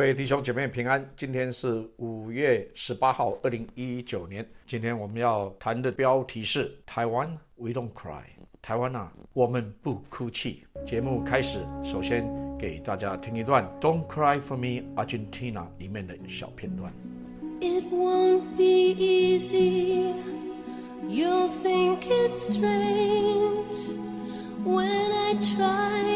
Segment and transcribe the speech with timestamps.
[0.00, 4.44] 位弟兄姐妹平安，今天是五月十八号，二零一九年。
[4.66, 8.22] 今天我们要谈的标题是台湾 We don't cry，
[8.62, 10.64] 台湾啊，我们不哭泣。
[10.86, 12.26] 节目开始，首先
[12.58, 16.90] 给大家听一段 Don't Cry for Me Argentina 里面的小片段。
[17.60, 20.14] It won't be easy.
[21.06, 23.76] You'll think it's strange
[24.64, 26.09] when I try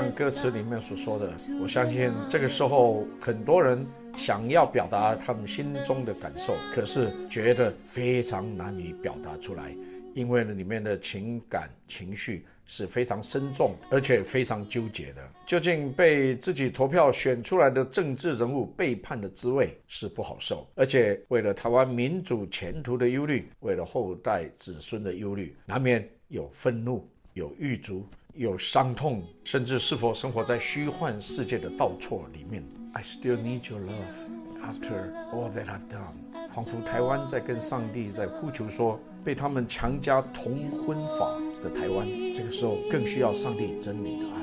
[0.00, 3.84] 像歌词里面所说的，我相信这个时候很多人
[4.16, 9.74] 想要表达他们心中的感受，可是觉得非常难以表达出来，
[10.14, 15.28] 因为呢里面的情感情绪是非常深重，而且非常纠结的。
[15.44, 27.04] 究竟被自己投票选出来的政治人物背叛的滋味是不好受，而且为了台湾民主前途的忧虑，为了后代子孙的忧虑，难免有愤怒。
[27.34, 28.04] 有狱卒，
[28.38, 32.62] 有伤痛，甚至是否生活在虚幻世界的倒错里面。
[32.92, 34.14] I still need your love
[34.62, 36.14] after all that I've done。
[36.54, 41.32] 仿佛台湾在跟上帝在呼求说，被他们强加同婚法
[41.64, 44.37] 的台湾，这个时候更需要上帝真理的爱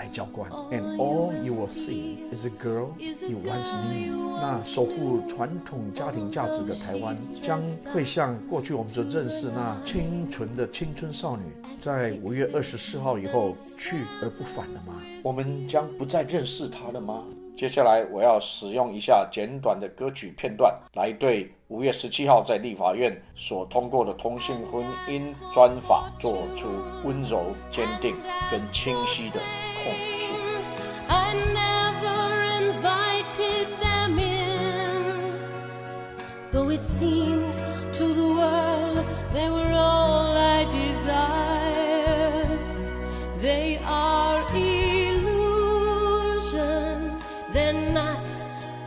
[0.00, 0.50] 来浇灌。
[0.70, 4.16] And all you will see is a girl you once knew。
[4.40, 7.60] 那守护传统家庭价值的台湾，将
[7.92, 11.42] 会像过去我们所认识那清纯的青春少女，
[11.78, 14.94] 在五月二十四号以后去而不返了吗？
[15.22, 17.22] 我们将不再认识她了吗？
[17.54, 26.68] 接下来我要使用一下简短的歌曲片段，来对五月十七号在立法院所通过的同性婚姻专法做出
[27.04, 28.16] 温柔、坚定
[28.50, 29.38] 跟清晰的
[29.79, 29.83] 控
[30.25, 30.27] 诉。
[31.07, 31.09] I
[31.61, 32.21] never
[32.61, 35.33] invited them in.
[36.51, 37.55] Though it seemed
[37.93, 42.59] to the world they were all I desired.
[43.41, 44.41] They are
[45.75, 47.21] illusions.
[47.53, 48.29] They're not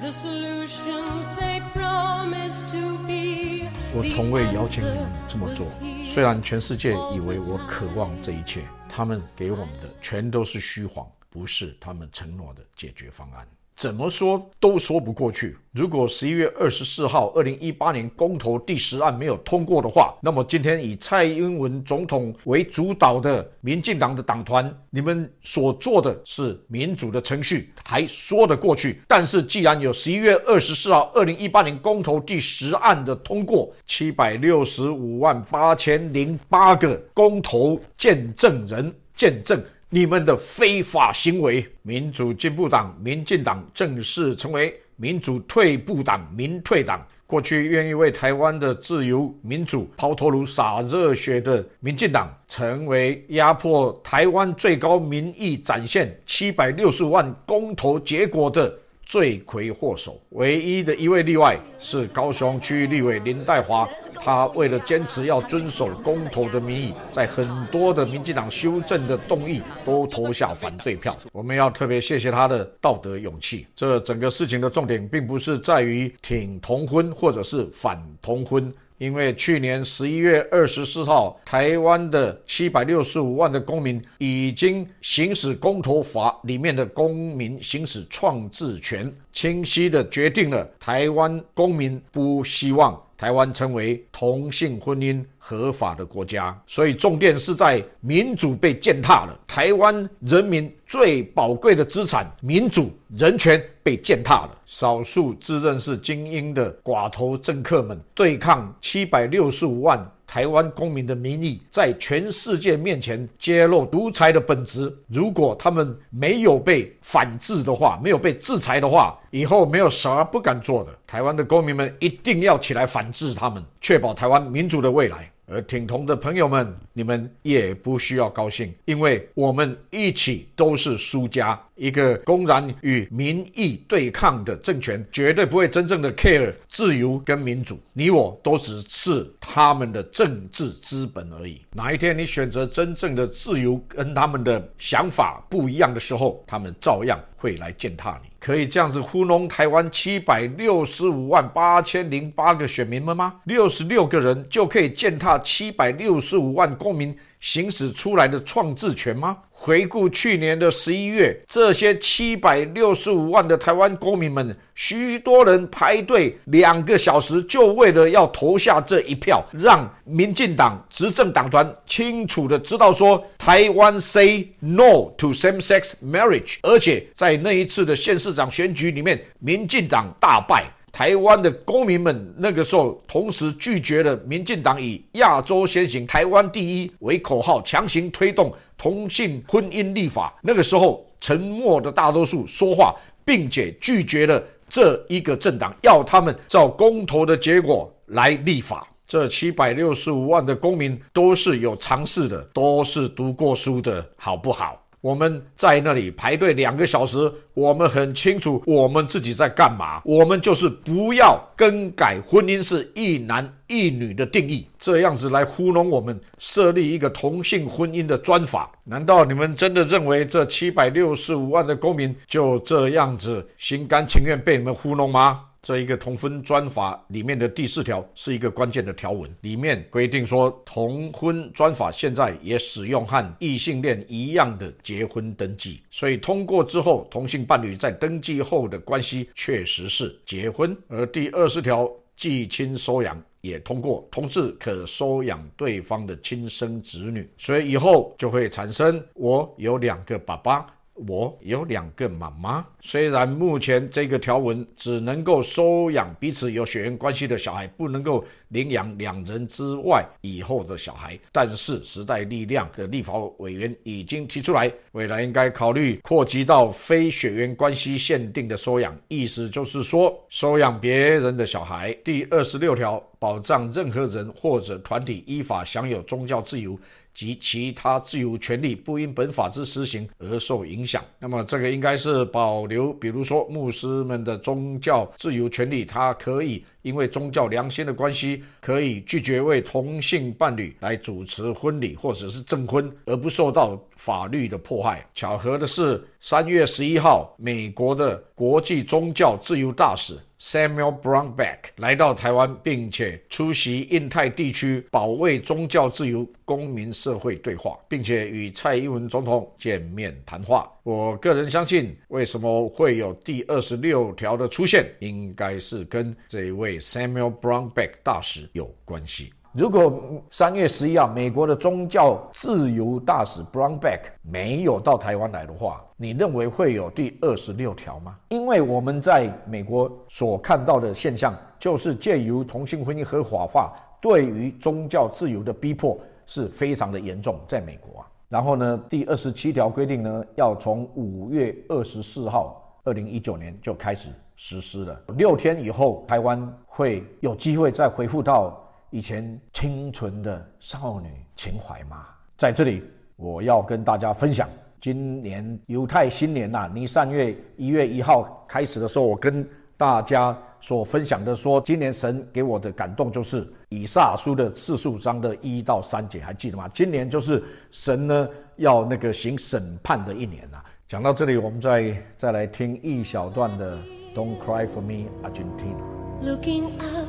[0.00, 3.69] the solutions they promise to be.
[3.94, 5.66] 我从未邀请你们这么做，
[6.13, 13.47] 虽然全世界以为我渴望这一切，他们给我们的全都是虚谎，不是他们承诺的解决方案。
[13.75, 15.57] 怎么说都说不过去。
[15.72, 29.01] 如果十一月二十四号二零一八年公投第十案没有通过的话，那么今天以蔡英文总统为主导的民进党的党团，你们所做的是民主的程序，还说得过去。
[29.07, 39.59] 但是既然有十一月二十四号二零一八年公投第十案的通过，七百六十五万八千零八个公投见证人见证。
[39.95, 46.99] 你们的非法行为，民主进步党、民进党正式成为民主退步党、民退党。
[47.27, 60.21] 过去愿意为台湾的自由民主抛头颅、洒热血的民进党，成为压迫台湾最高民意展现七百六十万公投结果的罪魁祸首。
[60.29, 63.87] 唯一的一位例外是高雄区域立委林黛华。
[64.15, 71.17] 他为了坚持要遵守公投的民意，在很多的民进党修正的动议都投下反对票。
[71.33, 73.67] 我们要特别谢谢他的道德勇气。
[73.75, 78.73] 这整个事情的重点并不是在于挺同婚或者是反同婚。
[78.97, 92.99] 因为去年十一月二十四号，台湾的七百六十五万的公民已经行使公投法里面的公民行使创制权，清晰的决定了台湾公民不希望。
[93.23, 99.39] 台湾成为同性婚姻合法的国家，所以重点是在民主被践踏了。
[99.47, 104.50] 台湾人民最宝贵的资产——民主人权被践踏了。
[104.66, 114.91] 少数自认是精英的寡头政客们，对抗七百六十五万台湾公民的名义，在全世界面前揭露独裁的本质。
[115.07, 120.89] 如果他们没有被反制的话，没有被制裁的话，以后没有啥不敢做的。
[121.06, 125.30] 台湾的公民们一定要起来反制他们，确保台湾民主的未来。
[125.45, 131.62] 而挺同的朋友们，你们也不需要高兴，因为我们一起都是输家。
[131.75, 137.79] 一个公然与民意对抗的政权，绝对不会真正的 care 自由跟民主。
[137.93, 141.61] 你我都只是他们的政治资本而已。
[141.71, 148.29] 哪一天你选择真正的自由，跟他们的想法不一样的时候，他们照样会来践踏你。
[148.39, 153.35] 可以这样子糊弄台湾七百六十五万八千零八个选民们吗？
[153.45, 157.15] 六十六个人就可以践踏七百六十五万公民？
[157.44, 159.38] 行使出来的创制权吗？
[159.50, 180.63] 回顾去年的十一月，这些七百六十五万的台湾公民们，许多人排队两个小时，就为了要投下这一票，让民进党执政党团清楚的知道说，台湾 say no to same-sex marriage，而且在那一次的县市长选举里面，民进党大败。
[180.94, 190.31] 台湾的公民们那个时候同时拒绝了民进党以“亚洲先行，台湾第一”为口号，强行推动同性婚姻立法。
[190.44, 192.94] 那个时候，沉默的大多数说话，
[193.25, 198.88] 并且拒绝了这一个政党要他们照公投的结果来立法。
[199.07, 204.80] 这七百六十五万的公民都是有尝试的，都是读过书的，好不好？
[205.03, 210.01] 我们在那里排队两个小时，我们很清楚我们自己在干嘛。
[210.05, 218.71] 我们就是不要更改婚姻是一男一女的定义，这样子来糊弄我们，设立一个同性婚姻的专法。
[218.85, 225.41] 难道你们真的认为这七百六十五万的公民就这样子心甘情愿被你们糊弄吗？
[225.63, 240.77] 这一个同婚专法里面的第四条是一个关键的条文，里面规定说，同婚专法现在也使用和异性恋一样的结婚登记，所以通过之后，同性伴侣在登记后的关系确实是结婚。
[240.89, 250.68] 而第二十条继亲收养也通过，同志可收养对方的亲生子女，所以以后就会产生我有两个爸爸。
[250.95, 271.92] 我有两个妈妈，虽然目前这个条文只能够收养彼此有血缘关系的小孩，不能够领养两人之外以后的小孩，但是时代力量的立法委员已经提出来，未来应该考虑扩及到非血缘关系限定的收养，意思就是说，收养别人的小孩。
[272.06, 276.78] 第二十六条保障任何人或者团体依法享有宗教自由。
[277.13, 281.04] 及其他自由权利不因本法之施行而受影响。
[281.19, 295.07] 那么这个应该是保留，比如说牧师们的宗教自由权利，他可以因为宗教良心的关系，可以拒绝为同性伴侣来主持婚礼或者是证婚，而不受到法律的迫害。
[295.15, 300.19] 巧合的是，三月十一号，美国的国际宗教自由大使。
[300.41, 310.69] Samuel Brownback 来到台湾，并且出席印太地区保卫宗教自由公民社会对话，并且与蔡英文总统见面谈话。
[310.83, 319.31] 我个人相信，为什么会有第二十六条的出现，应该是跟这位 Samuel Brownback 大使有关系。
[319.53, 320.01] 如果
[320.31, 328.17] 三月十一号美国的宗教自由大使 Brownback 没有到台湾来的话，你认为会有第二十六条吗？
[328.29, 338.07] 因为我们在美国所看到的现象，就是借由同性婚姻合法化，对于宗教自由的逼迫是非常的严重，在美国啊。
[338.29, 348.59] 然后呢，第二十七条规定呢，要从五月二十四号，二零一九年就开始实施了，六天以后，台湾会有机会再恢复到。
[348.94, 352.06] 以前清纯的少女情怀吗？
[352.38, 352.84] 在这里，
[353.16, 354.48] 我要跟大家分享，
[354.80, 359.44] 今年犹太新年呐，你上月一月一号开始的时候，我跟
[359.78, 366.69] 大家所分享的说，今年神给我的感动就是以撒书的四十五章的一到三节，还记得吗？
[366.71, 370.62] 今年就是神呢要那个行审判的一年呐。
[370.88, 373.76] 讲到这里，我们再再来听一小段的
[374.14, 377.03] "Don't Cry for Me, Argentina"。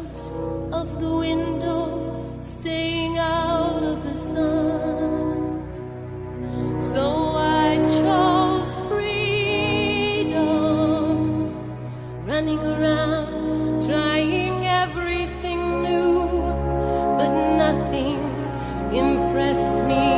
[0.73, 1.87] Of the window,
[2.43, 5.63] staying out of the sun.
[6.93, 7.05] So
[7.37, 10.39] I chose freedom,
[12.27, 16.29] running around, trying everything new,
[17.19, 18.19] but nothing
[18.93, 20.14] impressed me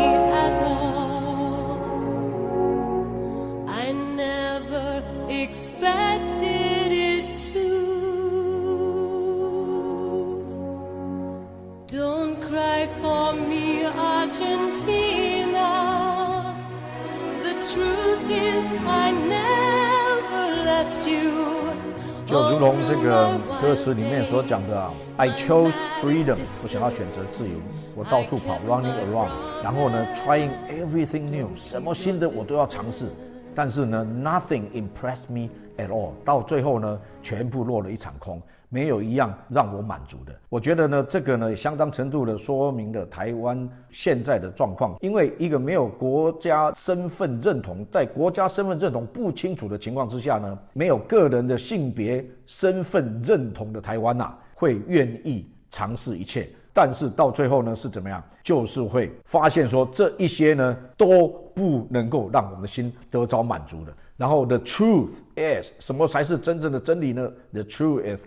[23.60, 27.54] 歌词里面所讲的啊，I chose freedom，我想要选择自由，
[27.94, 29.30] 我到处跑，running around，
[29.62, 33.06] 然后呢，trying everything new，什么新的我都要尝试
[33.54, 35.48] 但是呢，nothing impress me
[35.78, 36.10] at all。
[36.22, 38.40] 到最后呢，全部落了一场空。
[38.68, 40.34] 没有一样让我满足的。
[40.48, 44.96] 我觉得呢，这个呢，相当程度的说明了台湾现在的状况。
[45.00, 56.48] 因为一个没有国家身份认同，在国家身份认同不清楚的情况之下呢，没有个人的性别身份认同的台湾呐，会愿意尝试一切。
[56.72, 58.22] 但是到最后呢，是怎么样？
[58.42, 63.92] 就是会发现说，这一些呢都不能够让我们的心得着满足的。
[64.18, 68.22] 然后，the truth is，什么才是真正的真理呢？The truth is。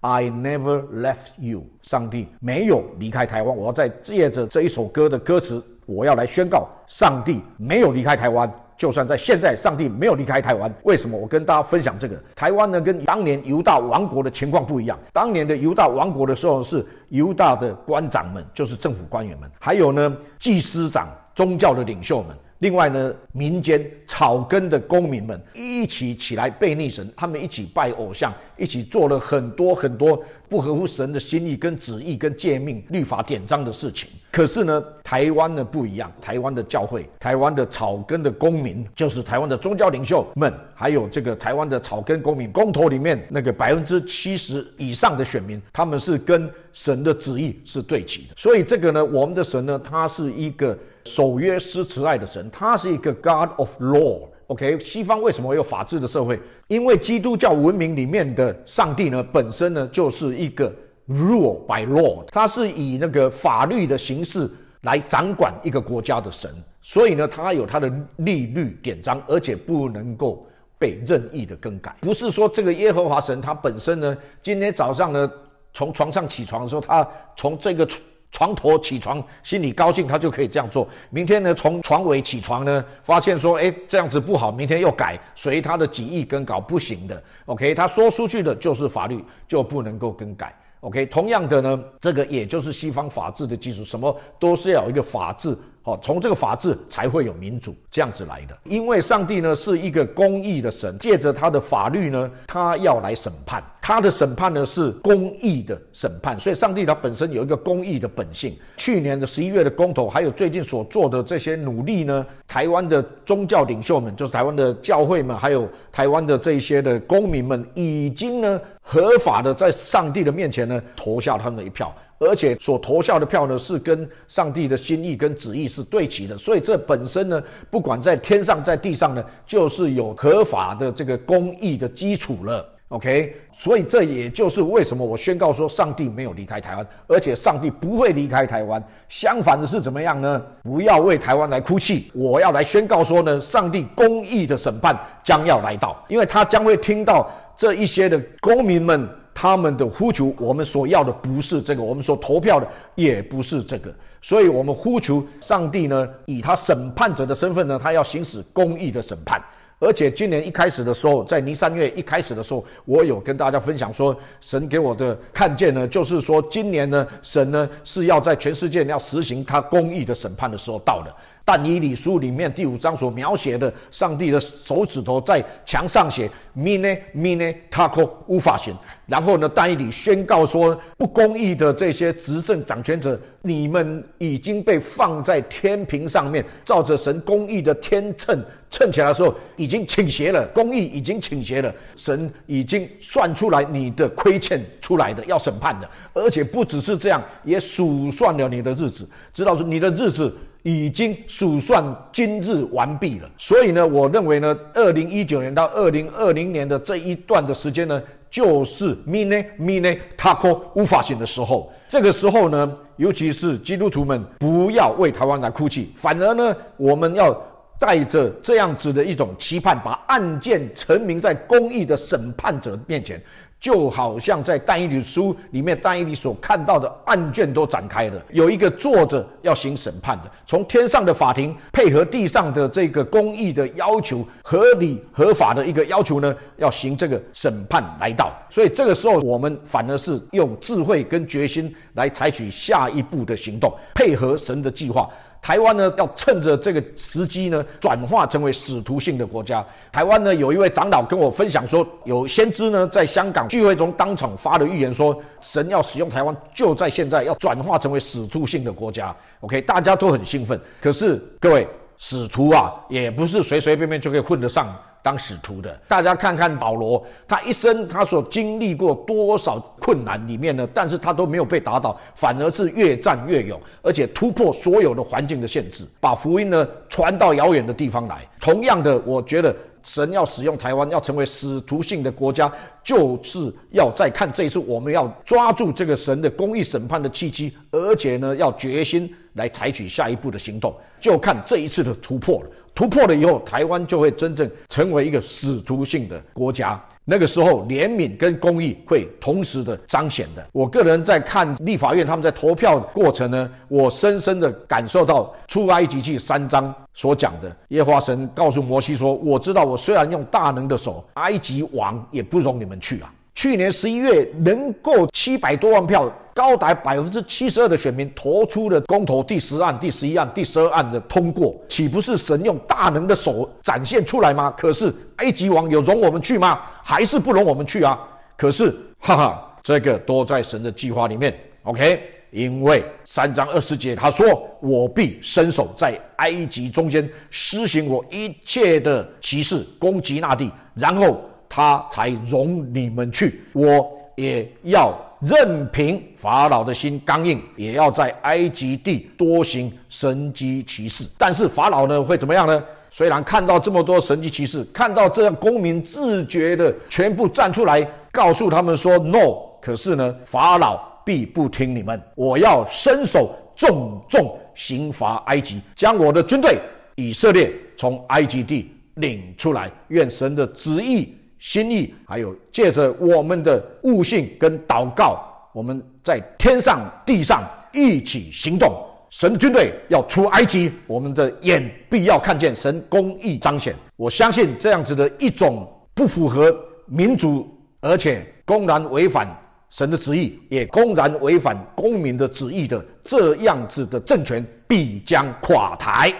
[0.00, 3.54] I never left you，上帝没有离开台湾。
[3.54, 8.50] 我要在借着这一首歌的歌词，我要来宣告，上帝没有离开台湾。
[8.78, 10.72] 就算在现在，上帝没有离开台湾。
[10.84, 11.18] 为什么？
[11.18, 14.98] 我跟大家分享这个，台湾呢，跟当年犹大王国的情况不一样。
[15.12, 22.34] 当年的犹大王国的时候，是犹大的官长们，就是政府官员们，还有呢，祭司长、宗教的领袖们。
[22.60, 34.10] 另外呢，民间草根的公民们一起起来背逆神，他们一起拜偶像，一起做了很多很多不合乎神的心意、跟旨意、跟诫命、律法典章的事情。
[34.30, 48.34] 可是呢，台湾呢不一样，台湾的教会、台湾的草根的公民，就是台湾的宗教领袖们，还有这个台湾的草根公民，公投里面那个百分之七十以上的选民，他们是跟神的旨意是对齐的。
[48.36, 50.76] 所以这个呢，我们的神呢，他是一个。
[51.10, 54.28] 守约施慈爱的神，他是一个 God of Law。
[54.46, 56.40] OK，西方为什么有法治的社会？
[56.68, 60.72] 因为基督教文明里面的上帝呢，本身呢就是一个
[61.08, 64.48] rule by law，他是以那个法律的形式
[64.82, 66.50] 来掌管一个国家的神，
[66.82, 70.44] 所以呢，他有他的利律典章，而且不能够
[70.78, 71.94] 被任意的更改。
[72.00, 75.30] 不是说这个耶和华神他本身呢，今天早上呢
[75.72, 77.88] 从床上起床的时候，他从这个。
[78.32, 80.88] 床头起床，心里高兴，他就可以这样做。
[81.10, 87.22] 明天呢，从床尾起床呢，发现说，哎，这样子不好，明天又改，随他的己意更改，不行的。
[87.46, 90.54] OK，他说出去的就是法律，就不能够更改。
[90.80, 95.56] OK，同样的呢，这个也就是西方法治的基础，什么都是要有一个法治。
[95.82, 98.56] 好，从这个法治才会有民主这样子来的。
[98.64, 103.64] 因为上帝呢是一个公义的神，借着他的法律呢，他要来审判。
[103.80, 108.54] 他的审判呢是公义的审判，所以上帝他本身有一个公义的本性。
[108.76, 118.60] 去年的十一月的公投，还有最近所做的这些努力呢，台湾的宗教领袖们，就是台湾的教会们，还有台湾的这些的公民们，已经呢
[118.90, 121.94] 合法的在上帝的面前呢投下他们的一票。
[122.18, 132.68] 而且所投下的票呢，是跟上帝的心意跟旨意是对齐的，所以这本身呢，不管在天上在地上呢，就是有合法的这个公义的基础了。
[132.88, 138.82] OK，所以这也就是为什么我宣告说，上帝没有离开台湾，而且上帝不会离开台湾。
[139.08, 140.42] 相反的是怎么样呢？
[140.62, 144.94] 不要为台湾来哭泣，我要来宣告说呢，上帝公义的审判
[145.24, 149.06] 将要来到，因为他将会听到这一些的公民们。
[149.32, 159.42] 他们的呼求，我们所要的不是这个，我们所投票的也不是这个，所以，我们呼求上帝呢，以他审判者的身份呢，他要行使公义的审判。
[159.78, 171.16] 而且，今年一开始的时候，在尼三月一开始的时候，我有跟大家分享说，神给我的看见呢，就是说，今年呢，神呢是要在全世界要实行他公义的审判的时候到了。
[171.44, 178.74] 但以理书里面第五章所描写的，上帝的手指头在墙上写 “mine mine taco” 无法行。
[179.06, 200.32] 然后呢，但以理宣告说，不公义的这些执政掌权者，你们已经被放在天平上面，照着神公义的天秤称起来的时候，已经倾斜了，公义已经倾斜了，神已经算出来你的亏欠出来的要审判的，而且不只是这样，也数算了你的日子，知道说你的日子。
[200.62, 211.72] 已经数算今日完毕了，所以呢，我认为呢，二零一九年到二零二零年的这一段的时间呢，就是 mine mine taco 无法行的时候。
[211.88, 217.34] 这个时候呢，尤其是基督徒们，不要为台湾来哭泣，反而呢，我们要
[217.78, 223.20] 带着这样子的一种期盼，把案件陈明在公义的审判者面前。
[223.60, 238.32] 就好像在但以理书里面，但以理所看到的案卷都展开了，有一个作者要行审判的，从天上的法庭配合地上的这个公义的要求，合理合法的一个要求呢，要行这个审判来到。
[238.48, 245.06] 所以这个时候，我们反而是用智慧跟决心来采取下一步的行动，配合神的计划。
[245.42, 249.64] 台湾呢，要趁着这个时机呢，转化成为使徒性的国家。
[249.90, 259.16] 台湾呢，有一位长老跟我分享说，有先知呢，在香港聚会中当场发的预言说，神要使用台湾，就在现在要转化成为使徒性的国家。
[259.40, 260.60] OK，大家都很兴奋。
[260.80, 261.66] 可是各位，
[261.96, 265.78] 使徒啊，也不是随随便便就可以混得上当使徒的。
[265.88, 270.68] 大家看看保罗，他一生他所经历过多少困难里面呢？
[270.72, 278.26] 但是他都没有被打倒，反而是越战越勇，而且突破所有的环境的限制，把福音呢传到遥远的地方来。
[278.40, 279.54] 同样的，我觉得。
[279.82, 282.52] 神要使用台湾，要成为使徒性的国家，
[282.84, 292.50] 就是要再看这一次，我们要抓住这个神的公义审判的契机，而且呢，要决心来采取下一步的行动，就看这一次的突破了。
[292.80, 296.82] 突破了以后，台湾就会真正成为一个使徒性的国家。
[297.04, 300.42] 那个时候，怜悯跟公义会同时的彰显的。
[300.50, 324.52] 我个人在看立法院他们在投票过程呢，我深深的感受到出埃及记三章所讲的，耶和华神告诉摩西说：“我知道，我虽然用大能的手，埃及王也不容你们去啊。”去年十一月，能够七百多万票，高达百分之七十二的选民投出了公投第十案、第十一案、第十二案的通过，岂不是神用大能的手展现出来吗？
[324.58, 326.60] 可是埃及王有容我们去吗？
[326.82, 327.98] 还是不容我们去啊？
[328.36, 331.34] 可是，哈哈，这个都在神的计划里面。
[331.62, 331.98] OK，
[332.32, 341.18] 因为三章二十节他说：“我必伸手在埃及中间施行我一切的歧视，攻击那地，然后。”
[341.52, 351.04] 他才容你们去，我也要任凭法老的心刚硬，也要在埃及地多行神机骑士。
[351.18, 352.62] 但是法老呢会怎么样呢？
[352.88, 362.00] 虽然看到这么多神机骑士，看到这样公民自觉的全部站出来告诉他们说 “no”，可是呢，法老必不听你们。
[362.14, 366.60] 我要伸手重重刑罚埃及，将我的军队
[366.94, 369.70] 以色列从埃及地领出来。
[369.88, 371.16] 愿神的旨意。
[371.40, 375.18] 心意，还有借着我们的悟性跟祷告，
[375.52, 377.42] 我们在天上地上
[377.72, 378.72] 一起行动。
[379.08, 383.74] 神的军队要出埃及，我们的眼必要看见神公义彰显。
[383.96, 386.54] 我相信这样子的一种不符合
[386.86, 387.48] 民主，
[387.80, 389.26] 而且公然违反
[389.70, 396.12] 神的旨意，也公然违反公民的旨意的这样子的政权，必将垮台。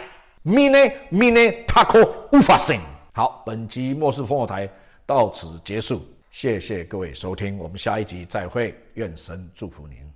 [0.45, 2.81] Mine mine taco ufasin。
[3.13, 4.69] 好，本集末世烽火台。
[5.11, 10.10] 到此结束，谢谢各位收听，我们下一集再会，愿神祝福您。